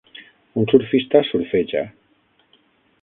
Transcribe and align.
Un 0.61 0.65
surfista 0.71 1.21
surfeja. 1.29 1.85